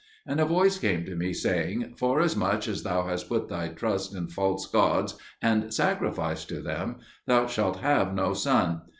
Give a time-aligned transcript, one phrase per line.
[0.25, 4.29] And a voice came to me saying, "Forasmuch as thou hast put thy trust in
[4.29, 6.95] false gods and sacrificed to them,
[7.27, 8.81] thou shalt have no son.